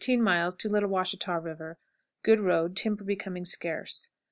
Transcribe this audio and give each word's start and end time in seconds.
Little 0.07 0.89
Washita 0.89 1.37
River. 1.37 1.77
Good 2.23 2.39
road; 2.39 2.75
timber 2.75 3.03
becoming 3.03 3.45
scarce. 3.45 4.09